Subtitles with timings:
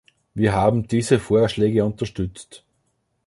[0.33, 2.63] Wir haben diese Vorschläge unterstützt.